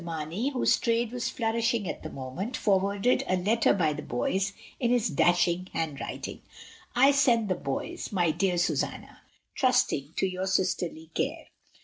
Mamey, 0.03 0.49
whose 0.49 0.79
trade 0.79 1.11
was 1.11 1.29
flourishing 1.29 1.83
for 1.85 1.95
the 2.01 2.09
moment, 2.09 2.57
forwarded 2.57 3.23
a 3.27 3.35
letter 3.35 3.71
by 3.71 3.93
the 3.93 4.01
boys, 4.01 4.51
in 4.79 4.89
his 4.89 5.09
dashing 5.11 5.67
handwriting. 5.73 6.41
"I 6.95 7.11
send 7.11 7.49
the 7.49 7.53
boys, 7.53 8.11
my 8.11 8.31
dear 8.31 8.57
Susanna, 8.57 9.21
trusting 9.53 10.13
to 10.15 10.25
your 10.25 10.47
sisterly 10.47 11.11
care. 11.13 11.45